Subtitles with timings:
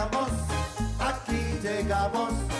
[0.00, 0.30] llegamos,
[0.98, 2.59] aquí llegamos.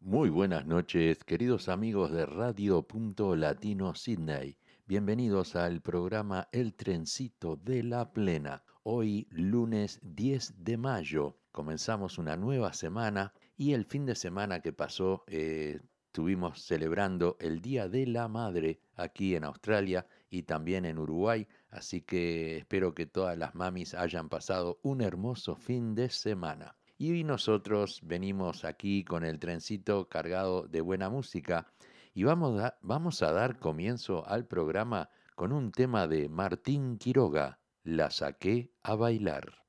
[0.00, 4.58] Muy buenas noches, queridos amigos de Radio Punto Latino Sydney.
[4.86, 8.64] Bienvenidos al programa El Trencito de la Plena.
[8.82, 14.72] Hoy, lunes 10 de mayo, comenzamos una nueva semana y el fin de semana que
[14.72, 20.98] pasó eh, estuvimos celebrando el Día de la Madre aquí en Australia y también en
[20.98, 26.76] Uruguay, así que espero que todas las mamis hayan pasado un hermoso fin de semana.
[26.96, 31.72] Y nosotros venimos aquí con el trencito cargado de buena música
[32.14, 37.58] y vamos a, vamos a dar comienzo al programa con un tema de Martín Quiroga,
[37.82, 39.63] La saqué a bailar.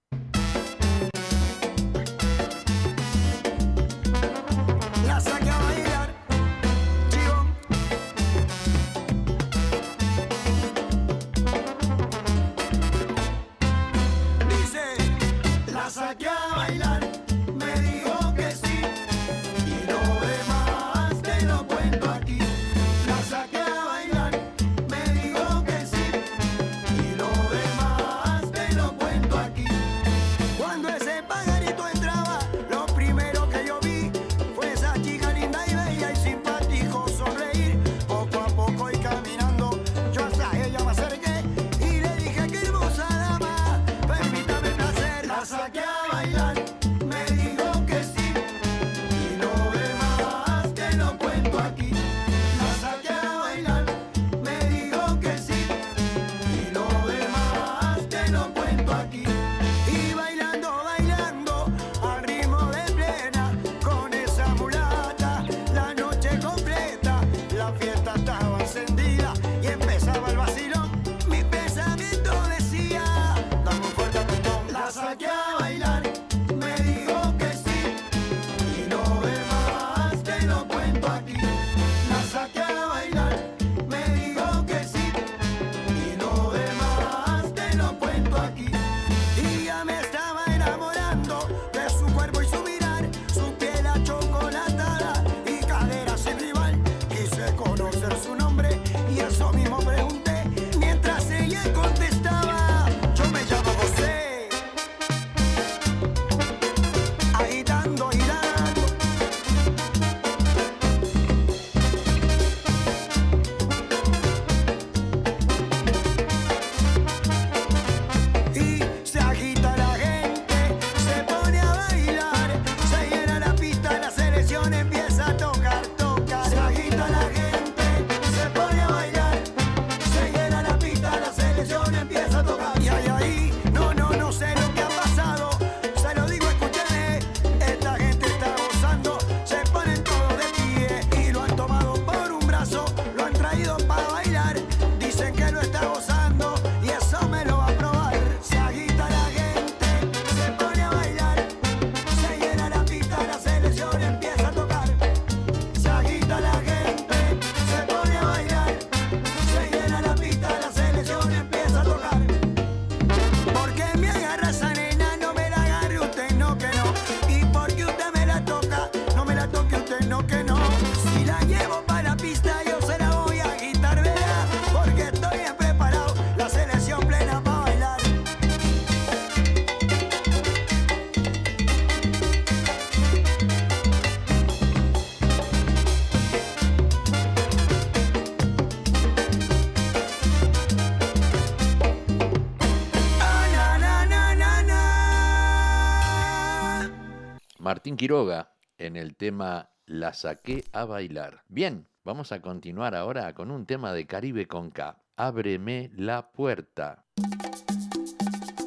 [197.93, 201.43] Quiroga en el tema La saqué a bailar.
[201.47, 204.97] Bien, vamos a continuar ahora con un tema de Caribe con K.
[205.15, 207.05] Ábreme la puerta.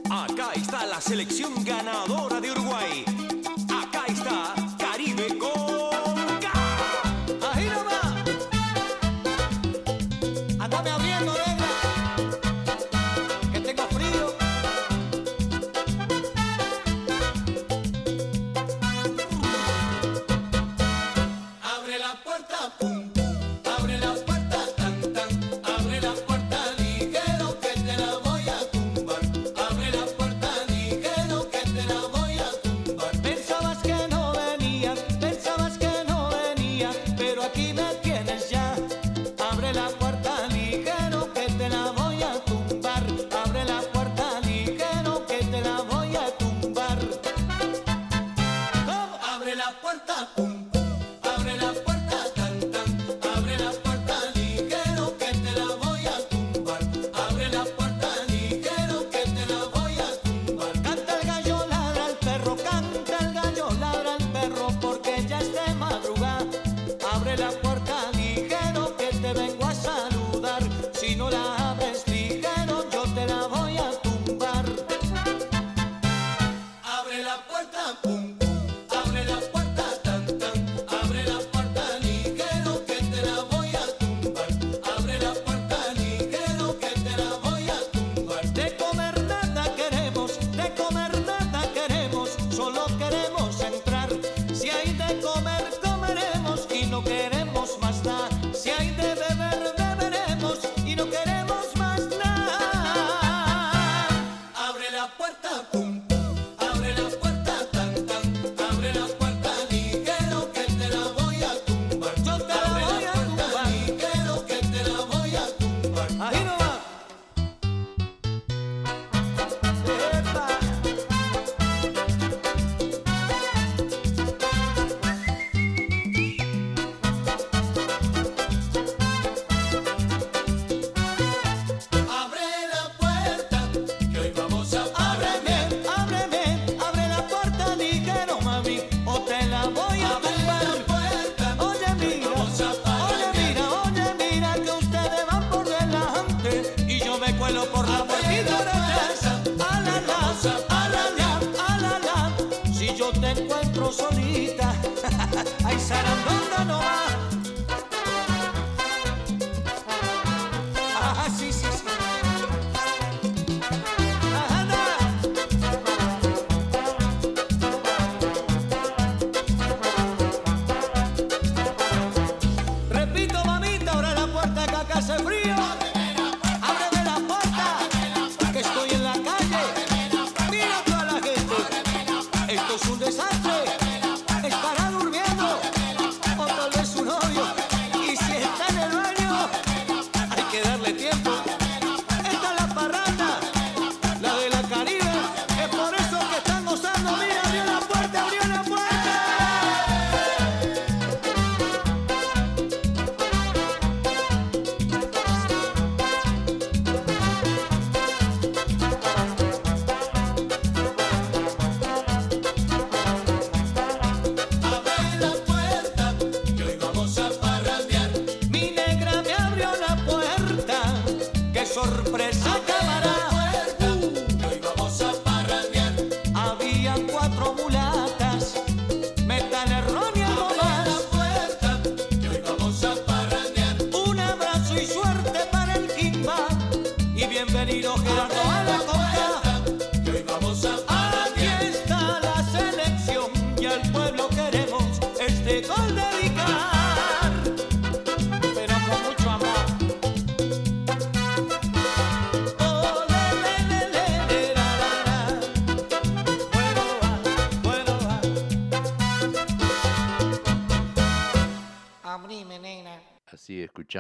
[0.09, 2.48] Acá está la selección ganadora de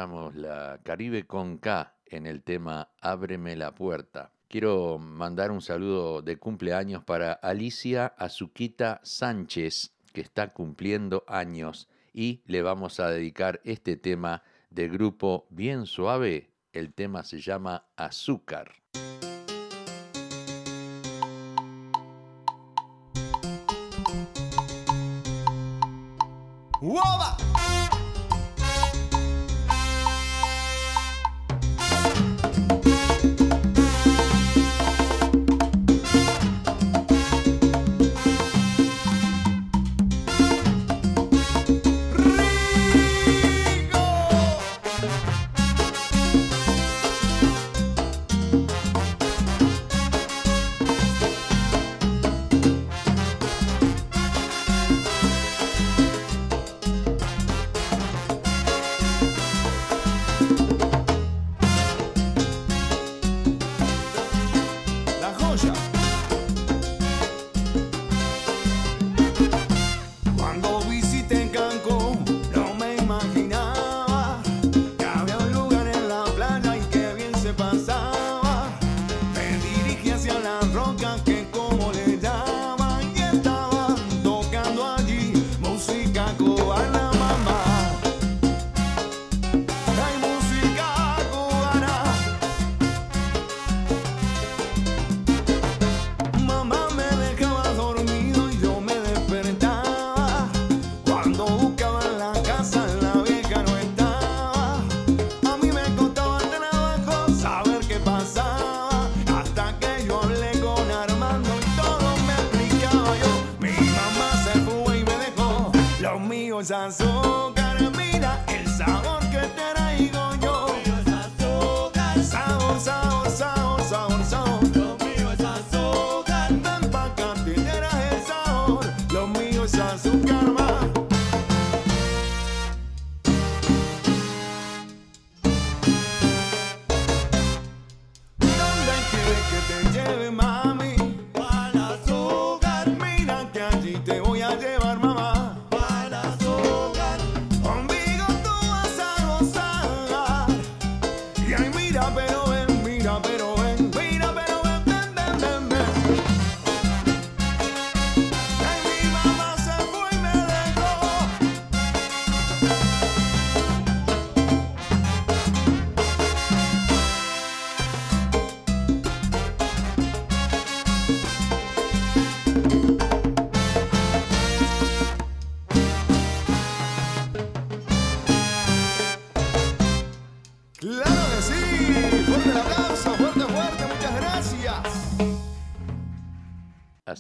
[0.07, 4.31] la Caribe con K en el tema Ábreme la puerta.
[4.47, 12.43] Quiero mandar un saludo de cumpleaños para Alicia Azuquita Sánchez, que está cumpliendo años, y
[12.47, 16.53] le vamos a dedicar este tema de grupo bien suave.
[16.73, 18.71] El tema se llama Azúcar.
[26.81, 27.48] ¡Uoba!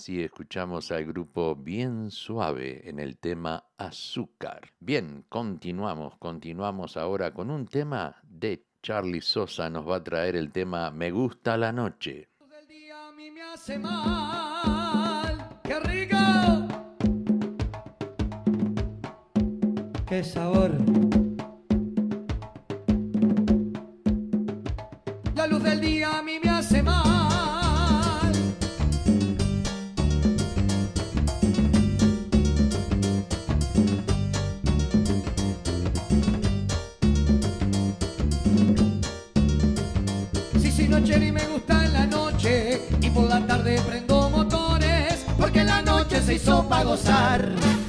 [0.09, 4.73] Así escuchamos al grupo Bien Suave en el tema Azúcar.
[4.81, 9.69] Bien, continuamos, continuamos ahora con un tema de Charlie Sosa.
[9.69, 12.31] Nos va a traer el tema Me gusta la noche.
[12.49, 15.61] Del día a mí me hace mal.
[15.63, 16.17] ¡Qué rico!
[20.09, 20.71] ¡Qué sabor!
[25.35, 26.48] La luz del día a mí me
[41.07, 46.21] y me gusta en la noche y por la tarde prendo motores porque la noche
[46.21, 47.88] se hizo para gozar.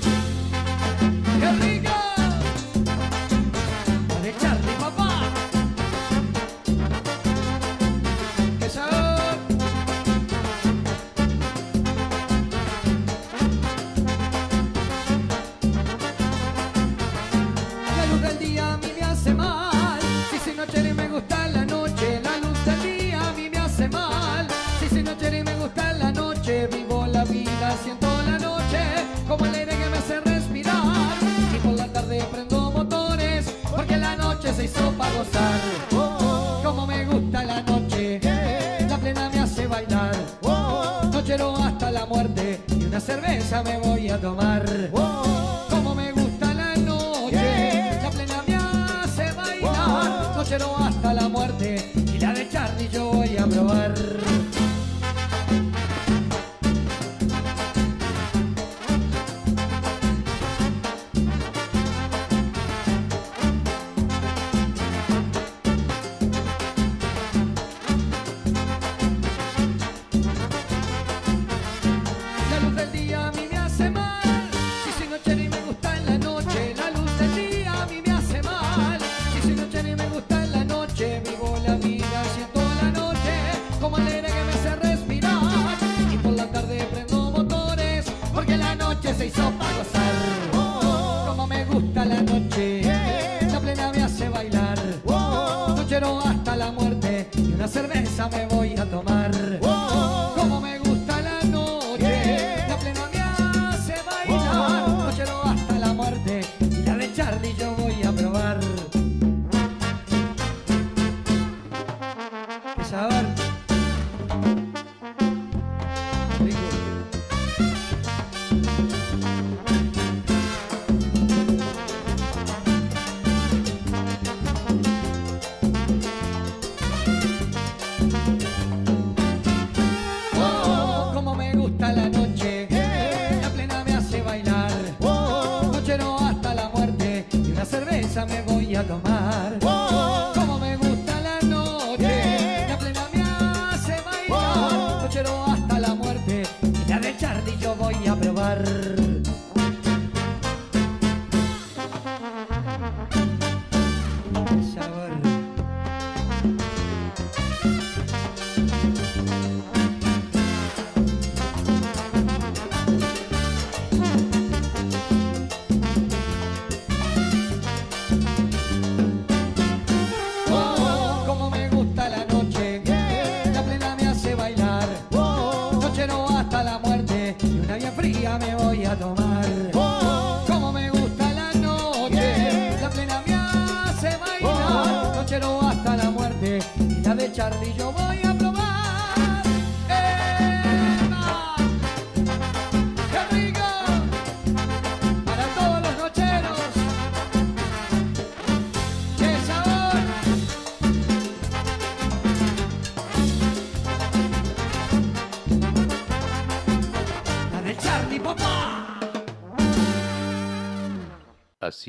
[41.32, 44.66] hasta la muerte y una cerveza me voy a tomar.
[44.94, 45.68] Oh.
[45.70, 48.02] Como me gusta la noche, yeah.
[48.02, 50.38] la plena me hace bailar, oh.
[50.38, 50.89] nochero hasta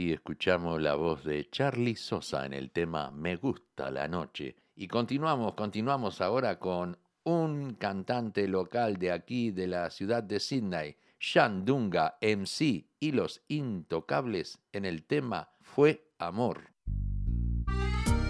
[0.01, 4.57] así escuchamos la voz de Charlie Sosa en el tema Me gusta la noche.
[4.75, 10.97] Y continuamos, continuamos ahora con un cantante local de aquí, de la ciudad de Sydney,
[11.19, 16.71] Shandunga MC y los Intocables en el tema Fue Amor.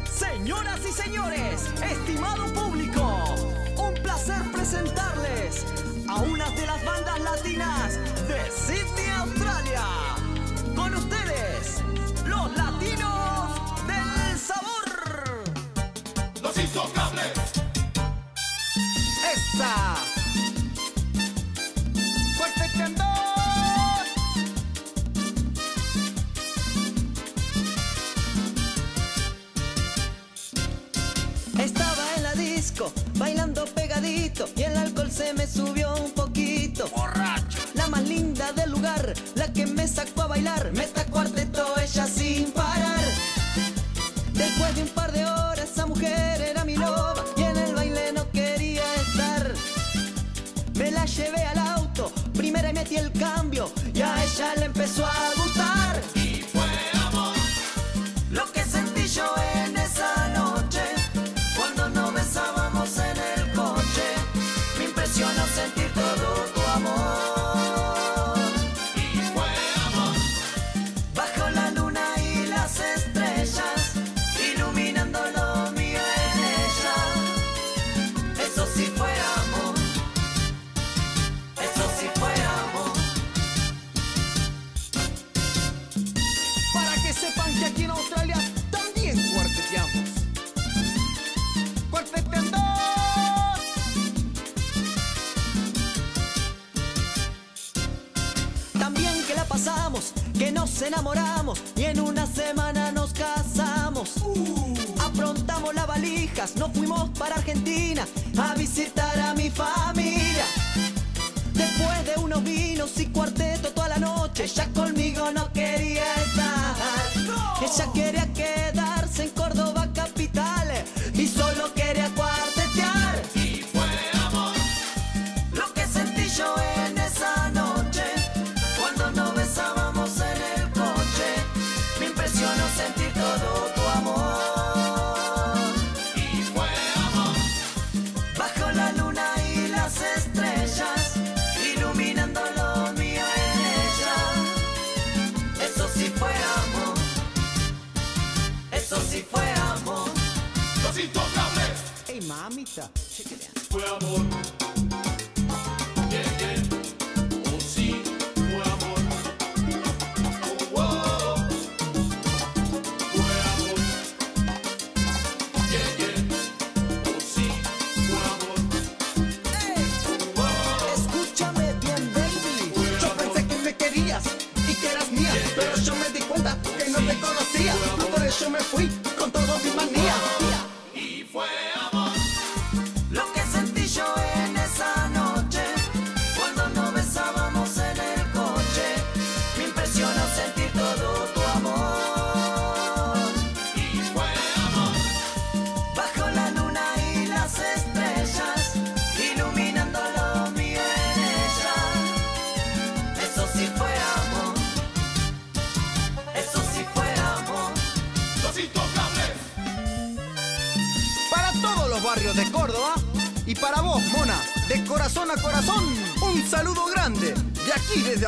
[0.06, 3.36] Señoras y señores, estimado público,
[3.78, 5.66] un placer presentarles
[6.08, 7.94] a una de las bandas latinas
[8.26, 10.09] de Sydney, Australia
[12.56, 15.44] latinos del sabor.
[16.42, 17.32] Los intocables.
[19.32, 20.09] Esa.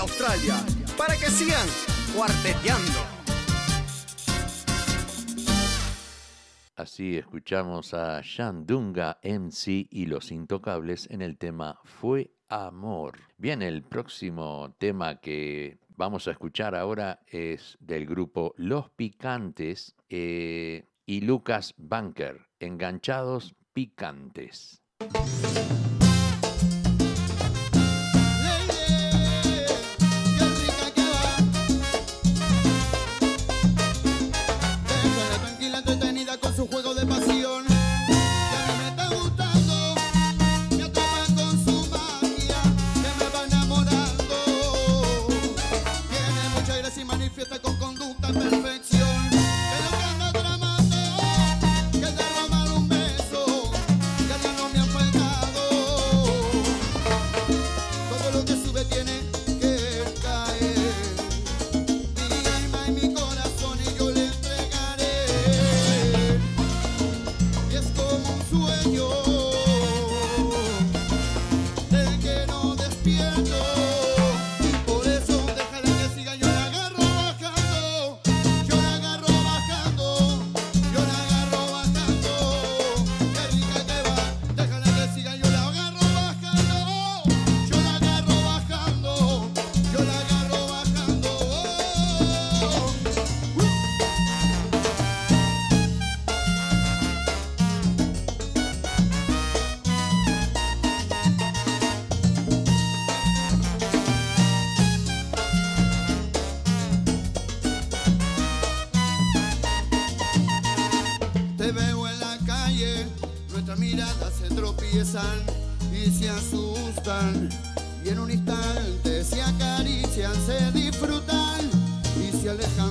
[0.02, 0.56] Australia
[0.98, 1.68] para que sigan
[2.16, 3.00] cuarteteando.
[6.74, 13.20] Así escuchamos a Shandunga MC y Los Intocables en el tema Fue Amor.
[13.38, 20.88] Bien, el próximo tema que vamos a escuchar ahora es del grupo Los Picantes eh,
[21.06, 24.82] y Lucas Banker, Enganchados Picantes.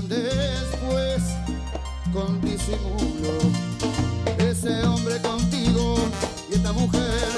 [0.07, 1.23] después
[2.13, 3.39] con disimulo.
[4.37, 5.95] Ese hombre contigo
[6.49, 7.30] y esta mujer.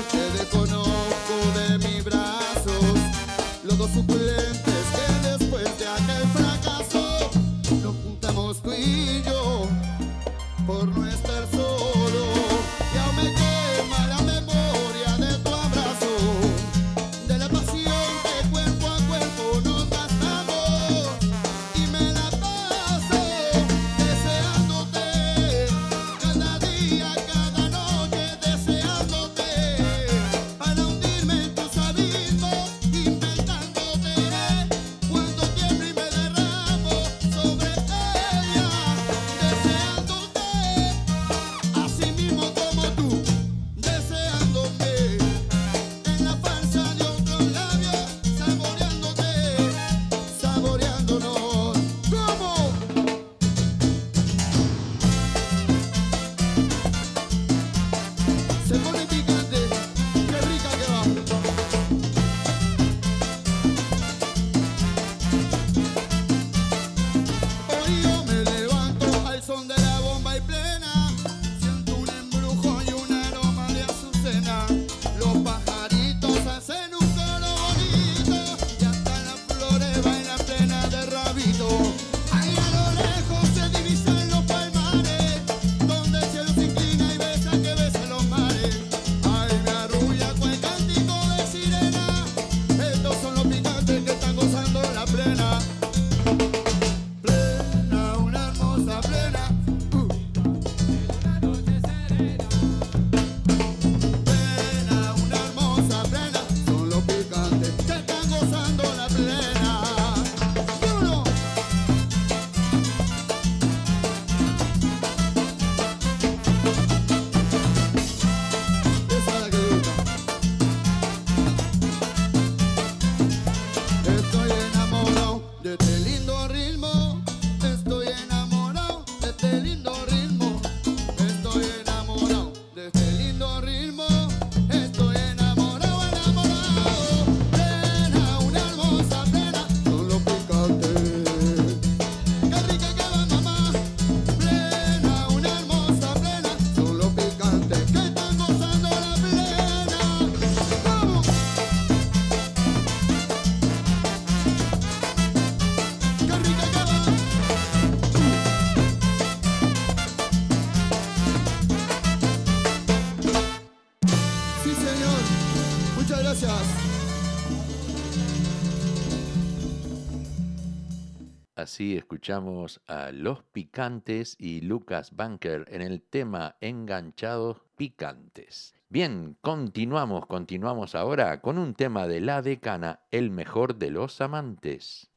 [171.74, 178.76] Así escuchamos a Los Picantes y Lucas Banker en el tema Enganchados Picantes.
[178.90, 185.10] Bien, continuamos, continuamos ahora con un tema de La Decana, el mejor de los amantes.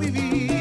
[0.00, 0.57] Ti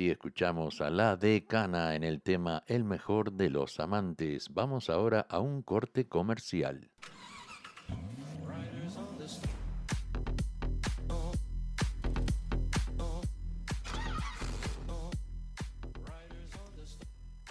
[0.00, 4.48] así escuchamos a La Decana en el tema El mejor de los amantes.
[4.48, 6.90] Vamos ahora a un corte comercial.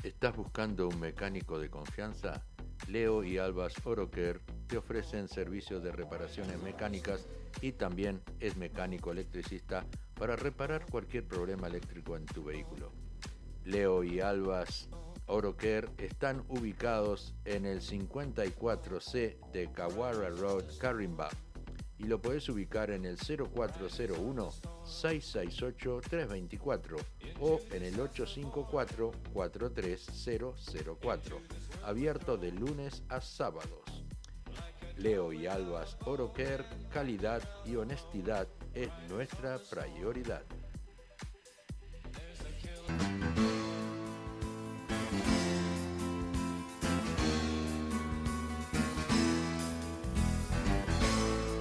[0.02, 2.44] ¿Estás buscando un mecánico de confianza?
[2.88, 7.28] Leo y Albas Oroker te ofrecen servicios de reparaciones mecánicas
[7.62, 9.86] y también es mecánico electricista
[10.20, 12.92] para reparar cualquier problema eléctrico en tu vehículo.
[13.64, 14.90] Leo y Albas
[15.28, 21.30] Oroker están ubicados en el 54C de Kawara Road, Carimba
[21.98, 24.52] y lo puedes ubicar en el 0401
[24.86, 26.98] 668 324
[27.42, 31.42] o en el 854 43004
[31.84, 33.99] abierto de lunes a sábados.
[35.00, 40.44] Leo y Albas Oroker, calidad y honestidad es nuestra prioridad.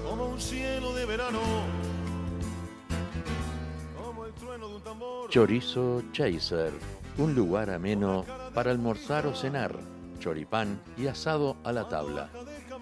[0.05, 1.41] como un cielo de verano,
[3.97, 5.31] como el trueno de un tambor.
[5.31, 6.73] Chorizo Chaser,
[7.19, 9.79] un lugar ameno para almorzar o cenar,
[10.19, 12.31] choripán y asado a la tabla,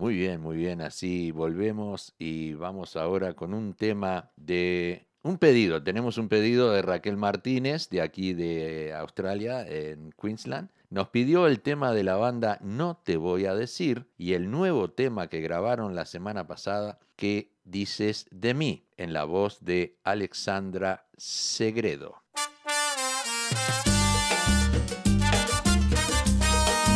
[0.00, 0.80] Muy bien, muy bien.
[0.80, 5.82] Así volvemos y vamos ahora con un tema de un pedido.
[5.82, 10.70] Tenemos un pedido de Raquel Martínez, de aquí de Australia, en Queensland.
[10.88, 14.90] Nos pidió el tema de la banda No Te Voy a Decir y el nuevo
[14.90, 21.08] tema que grabaron la semana pasada, que dices de mí, en la voz de Alexandra
[21.18, 22.22] Segredo.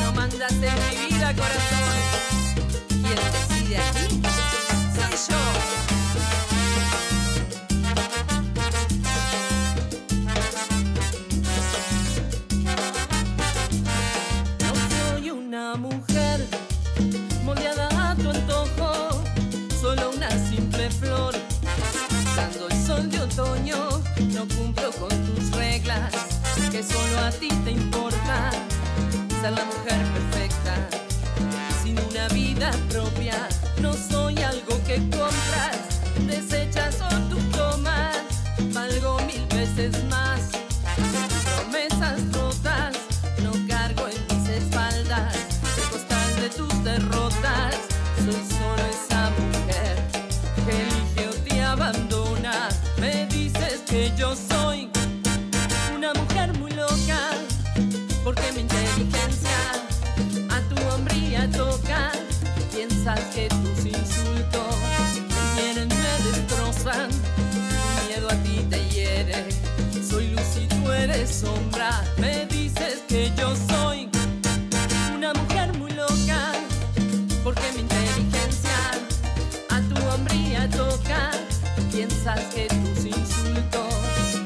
[0.01, 1.74] No.
[24.48, 26.12] Cumplo con tus reglas,
[26.70, 28.50] que solo a ti te importa
[29.40, 30.88] ser la mujer perfecta.
[31.83, 33.48] Sin una vida propia,
[33.80, 34.24] no soy
[72.18, 74.09] Me dices que yo soy
[75.14, 76.52] una mujer muy loca,
[77.42, 78.78] porque mi inteligencia
[79.70, 81.30] a tu hombría toca.
[81.92, 83.94] Piensas que tus insultos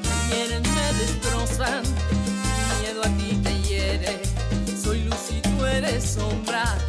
[0.03, 1.83] me hieren, me destrozan.
[2.43, 4.23] Mi miedo a ti te hiere.
[4.83, 6.88] Soy luz y tú eres sombra.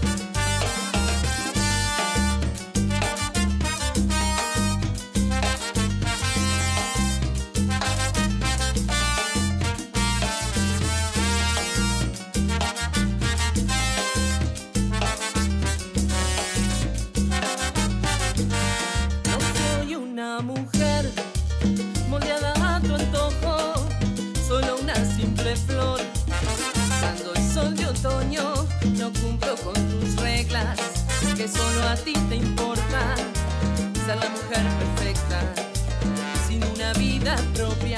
[34.41, 35.39] Mujer perfecta.
[36.47, 37.88] Sin una vida propia,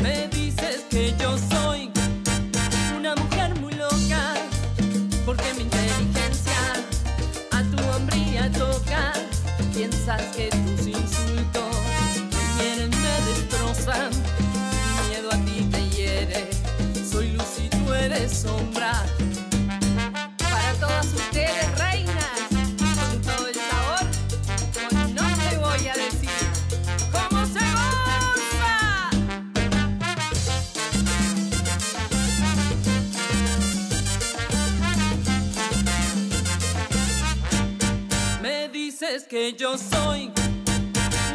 [0.00, 1.90] Me dices que yo soy
[2.96, 4.34] una mujer muy loca,
[5.24, 6.52] porque mi inteligencia
[7.52, 9.12] a tu hombría toca.
[9.74, 11.74] Piensas que tus insultos
[12.30, 14.10] me hieren, me destrozan.
[14.10, 16.50] Mi miedo a ti te hiere.
[17.10, 19.02] Soy luz y tú eres sombra.
[39.36, 40.32] Que yo soy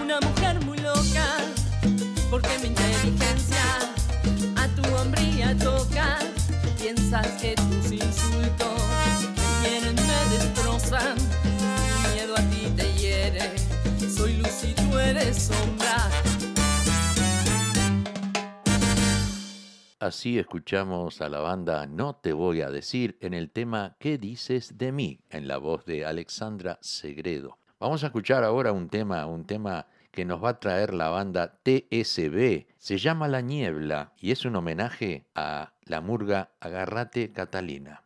[0.01, 1.37] una mujer muy loca,
[2.31, 3.63] porque mi inteligencia
[4.57, 6.17] a tu hombría toca.
[6.81, 8.81] Piensas que tus insultos
[9.37, 11.15] me hieren, me destrozan.
[11.83, 13.55] Mi miedo a ti te hiere.
[14.09, 16.09] Soy luz y tú eres sombra.
[19.99, 24.79] Así escuchamos a la banda No Te Voy a Decir en el tema ¿Qué dices
[24.79, 25.19] de mí?
[25.29, 27.60] en la voz de Alexandra Segredo.
[27.81, 31.57] Vamos a escuchar ahora un tema, un tema que nos va a traer la banda
[31.63, 32.67] TSB.
[32.77, 38.03] Se llama La Niebla y es un homenaje a la murga Agarrate Catalina.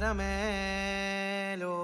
[0.00, 1.74] caramelo.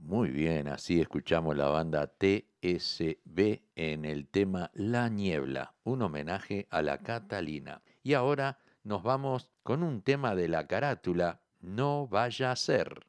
[0.00, 6.82] Muy bien, así escuchamos la banda TSB en el tema La Niebla, un homenaje a
[6.82, 7.82] la Catalina.
[8.02, 13.06] Y ahora nos vamos con un tema de la carátula, No vaya a ser.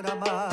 [0.00, 0.51] Rama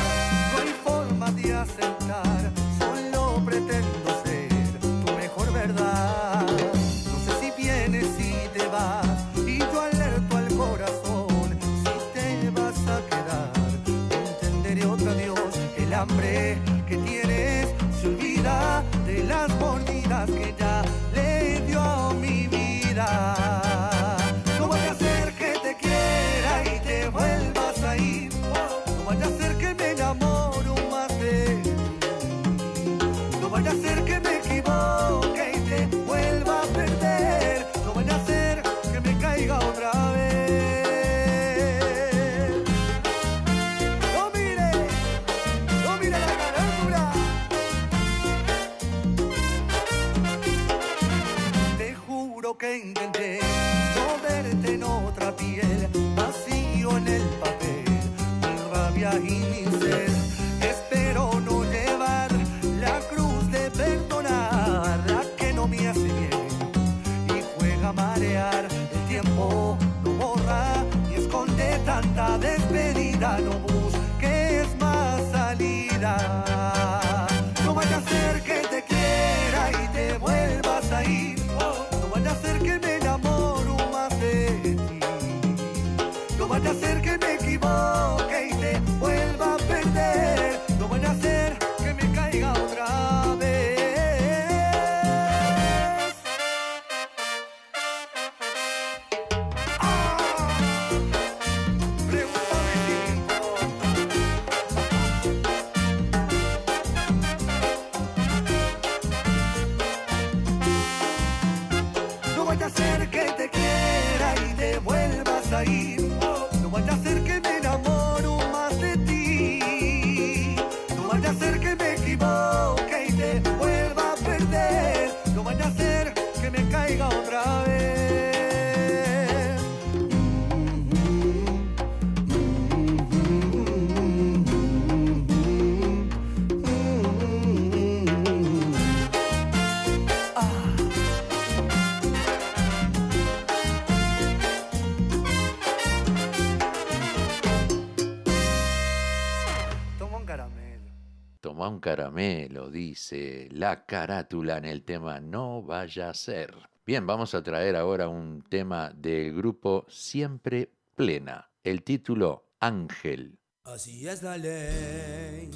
[152.69, 156.55] dice la carátula en el tema No vaya a ser.
[156.85, 163.37] Bien, vamos a traer ahora un tema del grupo Siempre Plena, el título Ángel.
[163.63, 165.51] Así es la ley,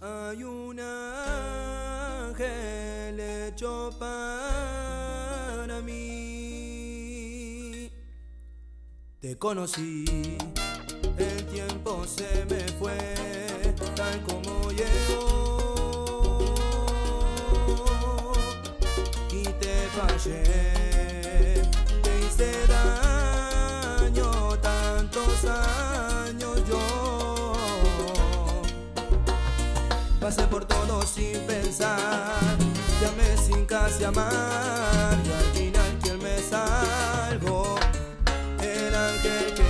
[0.00, 2.40] hay un ángel
[3.18, 6.60] hecho para mí.
[9.20, 10.36] Te conocí,
[11.16, 12.98] el tiempo se me fue,
[13.94, 15.39] tal como llegó.
[19.96, 21.62] fallé,
[22.02, 24.30] te hice daño
[24.60, 27.52] tantos años yo.
[30.20, 32.56] Pasé por todo sin pensar,
[33.00, 37.76] llamé sin casi amar y al final quien me salvó,
[38.60, 39.69] el ángel que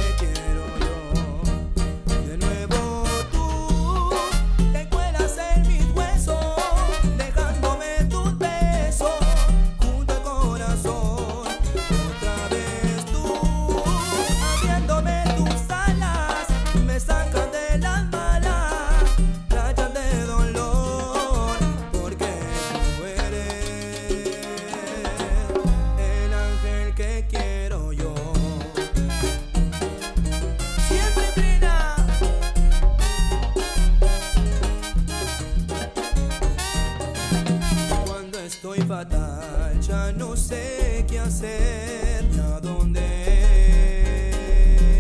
[40.17, 43.01] no sé qué hacer, a dónde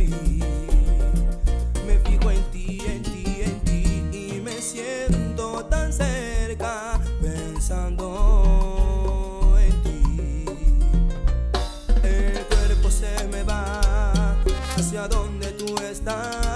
[0.09, 0.45] ir.
[1.87, 8.07] Me fijo en ti, en ti, en ti y me siento tan cerca pensando
[9.59, 10.45] en ti.
[12.03, 14.37] El cuerpo se me va
[14.77, 16.50] hacia donde tú estás.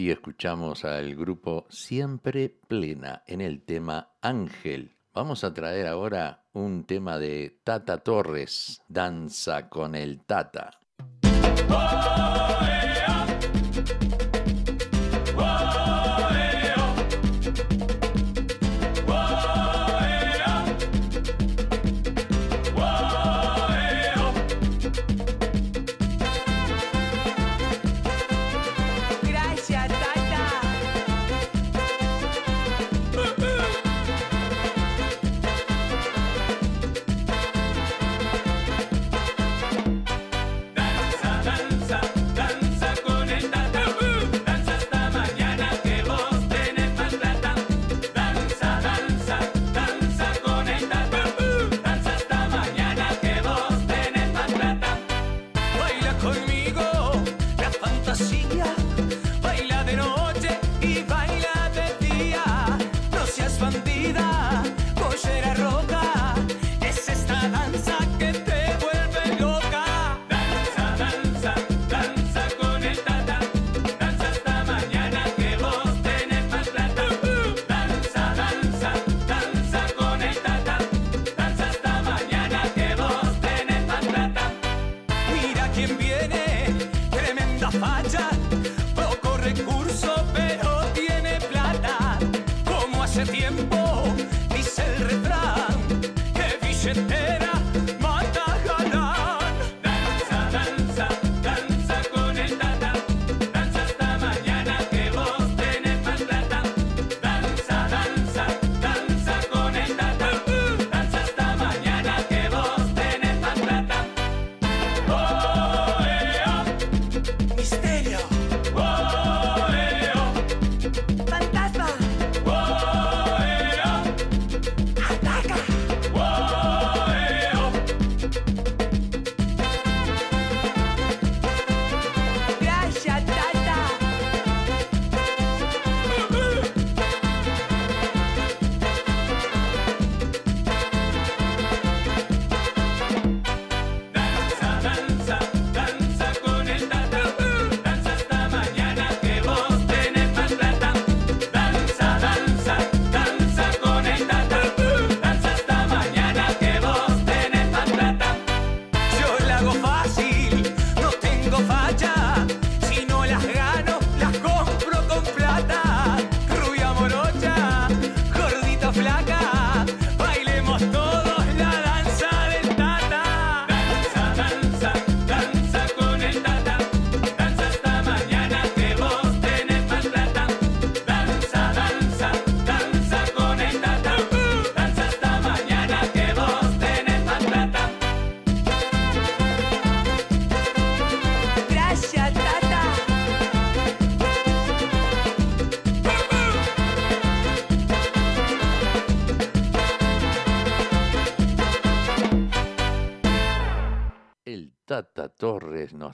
[0.00, 4.96] así escuchamos al grupo Siempre Plena en el tema Ángel.
[5.12, 10.70] Vamos a traer ahora un tema de Tata Torres, Danza con el Tata.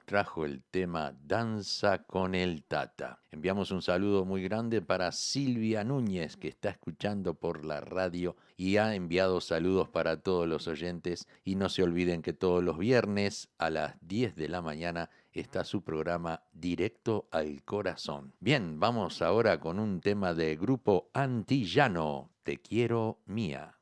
[0.07, 3.19] trajo el tema Danza con el Tata.
[3.33, 8.79] Enviamos un saludo muy grande para Silvia Núñez, que está escuchando por la radio y
[8.79, 11.29] ha enviado saludos para todos los oyentes.
[11.45, 15.65] Y no se olviden que todos los viernes a las 10 de la mañana está
[15.65, 18.33] su programa Directo al Corazón.
[18.41, 22.31] Bien, vamos ahora con un tema de grupo antillano.
[22.45, 23.77] Te quiero mía.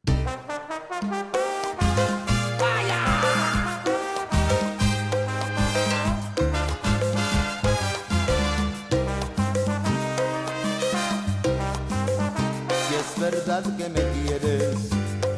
[13.63, 14.75] que me quieres?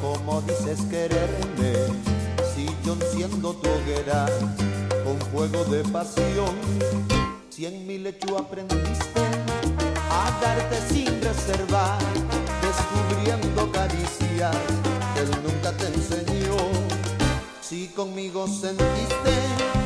[0.01, 1.75] como dices quererme?
[2.55, 4.27] Si yo enciendo tu hoguera
[5.05, 6.55] con fuego de pasión,
[7.51, 9.21] si en mi lecho aprendiste
[10.11, 11.99] a darte sin reservar,
[12.63, 14.57] descubriendo caricias
[15.15, 16.57] que él nunca te enseñó.
[17.61, 19.86] Si conmigo sentiste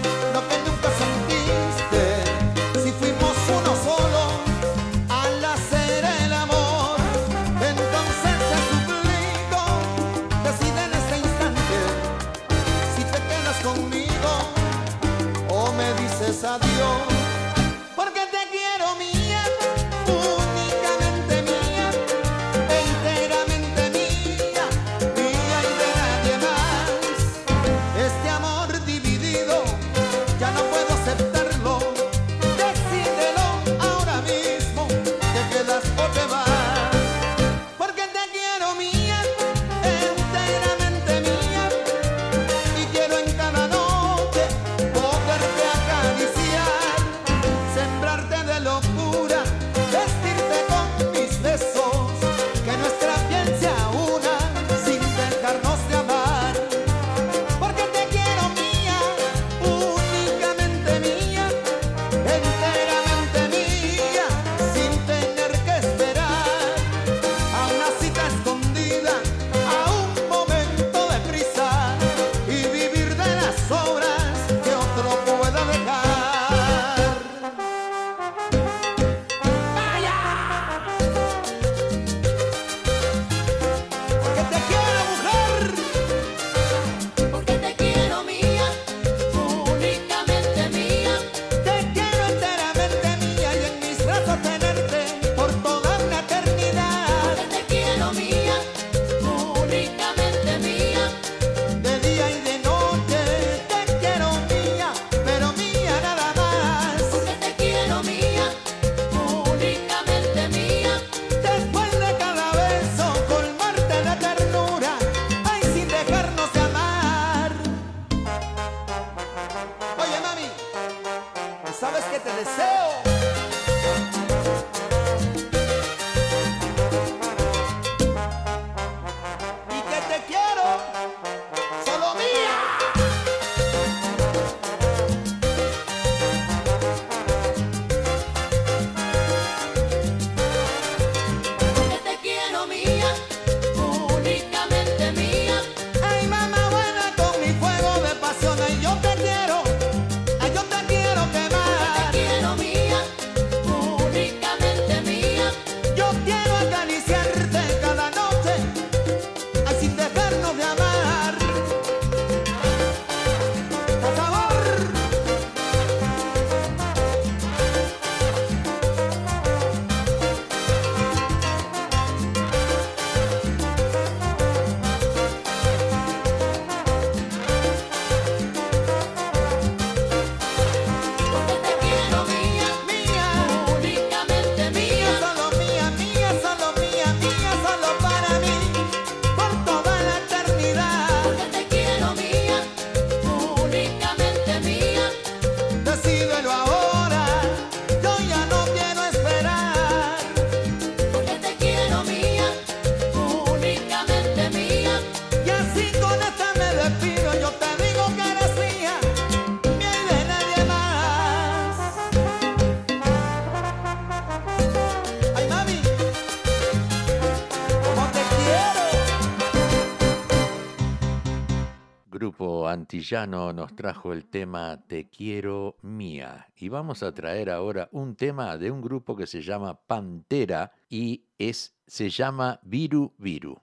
[222.90, 228.58] Montillano nos trajo el tema Te quiero mía y vamos a traer ahora un tema
[228.58, 233.60] de un grupo que se llama Pantera y es se llama Viru Viru.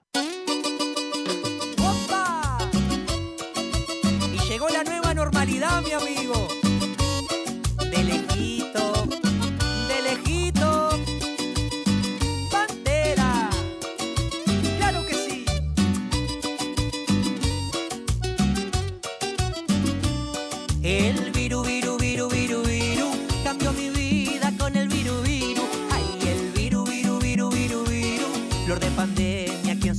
[1.76, 2.70] ¡Opa!
[4.32, 6.17] Y llegó la nueva normalidad, mi amigo.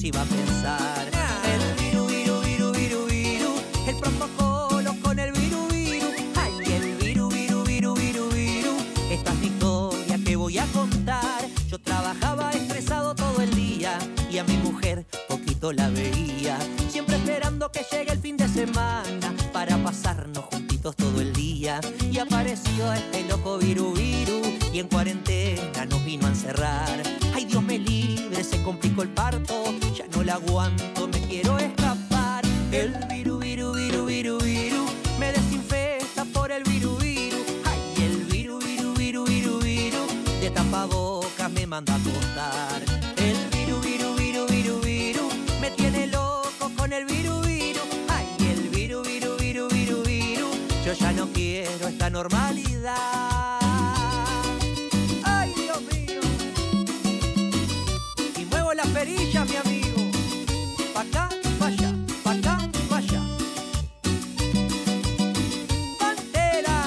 [0.10, 1.10] iba a pensar.
[1.14, 1.42] Ah.
[1.54, 3.54] El viru, viru, viru, viru, viru,
[3.88, 6.08] el protocolo con el viru, viru.
[6.36, 8.74] Ay, el viru, viru, viru, viru, viru.
[9.12, 11.42] Esta es mi historia que voy a contar.
[11.68, 14.00] Yo trabajaba estresado todo el día
[14.32, 16.58] y a mi mujer poquito la veía.
[16.90, 21.80] Siempre esperando que llegue el fin de semana para pasarnos juntitos todo el día.
[22.12, 24.42] Y apareció este loco viru, viru
[24.74, 27.19] y en cuarentena nos vino a encerrar
[28.50, 29.64] se complicó el parto,
[29.96, 32.44] ya no la aguanto, me quiero escapar.
[32.72, 34.86] El viru, viru, viru, viru, viru,
[35.20, 37.38] me desinfecta por el viru, viru.
[37.66, 40.06] Ay, el viru, viru, viru, viru, viru,
[40.42, 42.82] de tapabocas me manda a acostar.
[43.18, 45.30] El viru, viru, viru, viru, viru,
[45.62, 47.82] me tiene loco con el viru, viru.
[48.08, 50.50] Ay, el viru, viru, viru, viru, viru,
[50.86, 53.59] yo ya no quiero esta normalidad.
[58.94, 60.02] perilla, mi amigo.
[60.94, 61.30] Pa' acá,
[61.60, 62.58] pa' allá, pa' acá,
[62.90, 62.98] pa'
[66.00, 66.78] ¡Pantera!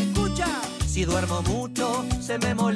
[0.00, 0.48] Escucha.
[0.86, 2.71] Si duermo mucho, se me molesta